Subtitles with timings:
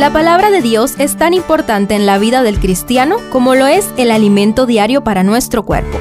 [0.00, 3.86] La palabra de Dios es tan importante en la vida del cristiano como lo es
[3.98, 5.98] el alimento diario para nuestro cuerpo.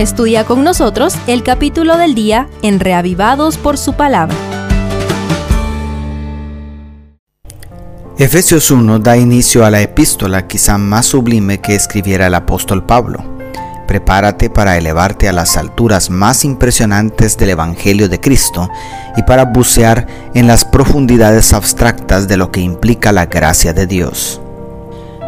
[0.00, 4.34] Estudia con nosotros el capítulo del día en Reavivados por su palabra.
[8.18, 13.35] Efesios 1 da inicio a la epístola quizá más sublime que escribiera el apóstol Pablo.
[13.86, 18.68] Prepárate para elevarte a las alturas más impresionantes del Evangelio de Cristo
[19.16, 24.40] y para bucear en las profundidades abstractas de lo que implica la gracia de Dios.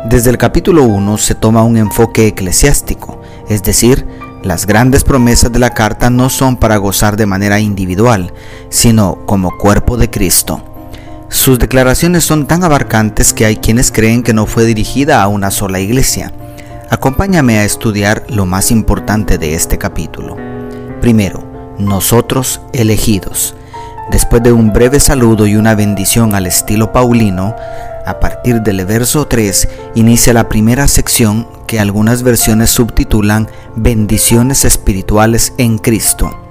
[0.06, 4.06] Desde el capítulo 1 se toma un enfoque eclesiástico, es decir,
[4.42, 8.32] las grandes promesas de la carta no son para gozar de manera individual,
[8.70, 10.62] sino como cuerpo de Cristo.
[11.28, 15.50] Sus declaraciones son tan abarcantes que hay quienes creen que no fue dirigida a una
[15.50, 16.32] sola iglesia.
[16.90, 20.36] Acompáñame a estudiar lo más importante de este capítulo.
[21.02, 21.44] Primero,
[21.78, 23.54] nosotros elegidos.
[24.10, 27.54] Después de un breve saludo y una bendición al estilo paulino,
[28.06, 35.52] a partir del verso 3 inicia la primera sección que algunas versiones subtitulan Bendiciones espirituales
[35.58, 36.47] en Cristo.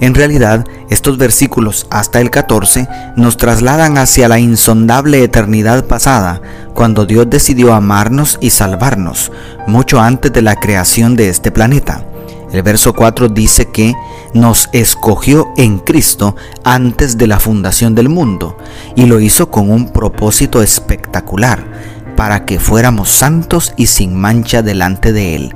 [0.00, 6.40] En realidad, estos versículos hasta el 14 nos trasladan hacia la insondable eternidad pasada,
[6.72, 9.30] cuando Dios decidió amarnos y salvarnos,
[9.66, 12.04] mucho antes de la creación de este planeta.
[12.50, 13.94] El verso 4 dice que
[14.32, 16.34] nos escogió en Cristo
[16.64, 18.56] antes de la fundación del mundo
[18.96, 21.64] y lo hizo con un propósito espectacular,
[22.16, 25.54] para que fuéramos santos y sin mancha delante de Él.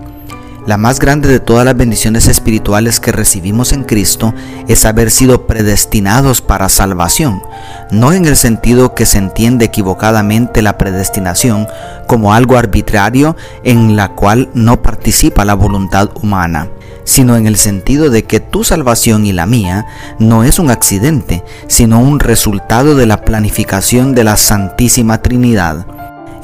[0.66, 4.32] La más grande de todas las bendiciones espirituales que recibimos en Cristo
[4.66, 7.42] es haber sido predestinados para salvación,
[7.90, 11.66] no en el sentido que se entiende equivocadamente la predestinación
[12.06, 16.70] como algo arbitrario en la cual no participa la voluntad humana,
[17.04, 19.84] sino en el sentido de que tu salvación y la mía
[20.18, 25.86] no es un accidente, sino un resultado de la planificación de la Santísima Trinidad.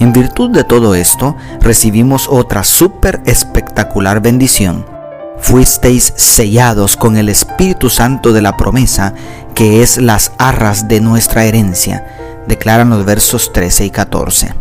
[0.00, 4.86] En virtud de todo esto, recibimos otra súper espectacular bendición.
[5.38, 9.12] Fuisteis sellados con el Espíritu Santo de la promesa,
[9.54, 12.06] que es las arras de nuestra herencia,
[12.48, 14.54] declaran los versos 13 y 14.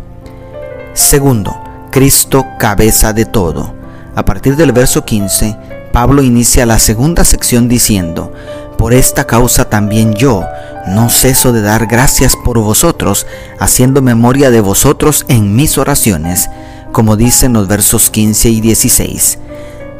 [0.93, 1.57] Segundo,
[1.89, 3.73] Cristo cabeza de todo.
[4.15, 5.55] A partir del verso 15,
[5.93, 8.33] Pablo inicia la segunda sección diciendo,
[8.79, 10.45] por esta causa también yo
[10.87, 13.27] no ceso de dar gracias por vosotros,
[13.59, 16.49] haciendo memoria de vosotros en mis oraciones,
[16.93, 19.37] como dicen los versos 15 y 16.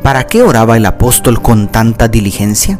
[0.01, 2.79] ¿Para qué oraba el apóstol con tanta diligencia?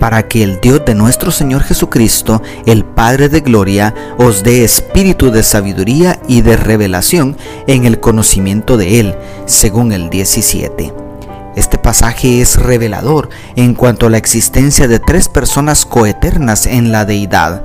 [0.00, 5.30] Para que el Dios de nuestro Señor Jesucristo, el Padre de Gloria, os dé espíritu
[5.30, 7.36] de sabiduría y de revelación
[7.68, 9.14] en el conocimiento de Él,
[9.46, 11.07] según el 17
[11.58, 17.04] este pasaje es revelador en cuanto a la existencia de tres personas coeternas en la
[17.04, 17.64] deidad.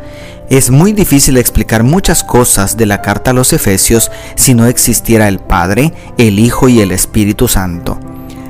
[0.49, 5.27] Es muy difícil explicar muchas cosas de la carta a los Efesios si no existiera
[5.27, 7.99] el Padre, el Hijo y el Espíritu Santo.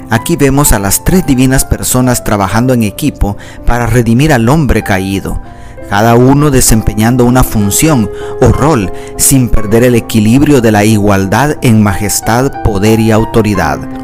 [0.10, 5.42] Aquí vemos a las tres divinas personas trabajando en equipo para redimir al hombre caído,
[5.90, 11.84] cada uno desempeñando una función o rol sin perder el equilibrio de la igualdad en
[11.84, 14.03] majestad, poder y autoridad.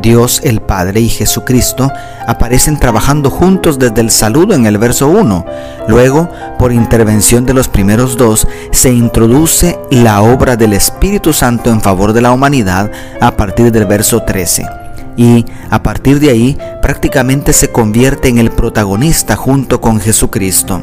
[0.00, 1.90] Dios el Padre y Jesucristo
[2.26, 5.46] aparecen trabajando juntos desde el saludo en el verso 1.
[5.88, 11.80] Luego, por intervención de los primeros dos, se introduce la obra del Espíritu Santo en
[11.80, 12.90] favor de la humanidad
[13.20, 14.66] a partir del verso 13.
[15.16, 20.82] Y a partir de ahí prácticamente se convierte en el protagonista junto con Jesucristo.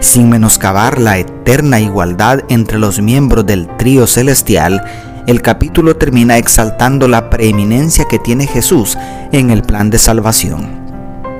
[0.00, 4.84] Sin menoscabar la eterna igualdad entre los miembros del trío celestial,
[5.26, 8.96] el capítulo termina exaltando la preeminencia que tiene Jesús
[9.32, 10.86] en el plan de salvación.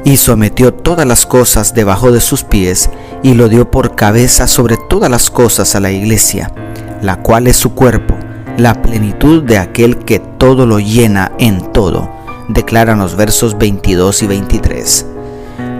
[0.04, 2.90] Y sometió todas las cosas debajo de sus pies
[3.22, 6.52] y lo dio por cabeza sobre todas las cosas a la iglesia,
[7.00, 8.14] la cual es su cuerpo,
[8.56, 12.10] la plenitud de aquel que todo lo llena en todo,
[12.48, 15.06] declaran los versos 22 y 23.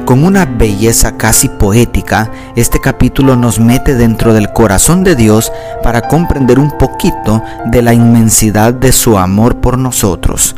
[0.07, 5.51] Con una belleza casi poética, este capítulo nos mete dentro del corazón de Dios
[5.83, 10.55] para comprender un poquito de la inmensidad de su amor por nosotros.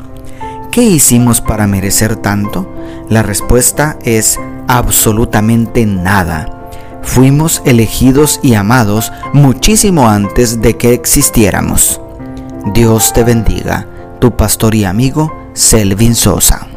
[0.70, 2.70] ¿Qué hicimos para merecer tanto?
[3.08, 6.68] La respuesta es absolutamente nada.
[7.00, 12.02] Fuimos elegidos y amados muchísimo antes de que existiéramos.
[12.74, 13.86] Dios te bendiga,
[14.20, 16.68] tu pastor y amigo Selvin Sosa.